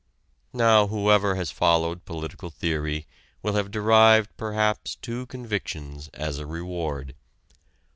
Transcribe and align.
Now 0.55 0.87
whoever 0.87 1.35
has 1.35 1.51
followed 1.51 2.05
political 2.05 2.49
theory 2.49 3.05
will 3.43 3.53
have 3.53 3.69
derived 3.69 4.35
perhaps 4.35 4.95
two 4.95 5.27
convictions 5.27 6.07
as 6.07 6.39
a 6.39 6.47
reward. 6.47 7.13